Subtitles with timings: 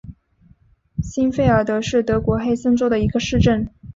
[1.03, 3.69] 欣费尔德是德国黑森州的一个市镇。